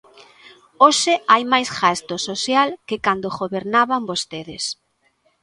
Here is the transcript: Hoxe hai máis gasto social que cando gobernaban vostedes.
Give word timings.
Hoxe 0.83 1.13
hai 1.31 1.43
máis 1.53 1.69
gasto 1.79 2.15
social 2.29 2.69
que 2.87 2.97
cando 3.05 3.35
gobernaban 3.41 4.07
vostedes. 4.11 4.63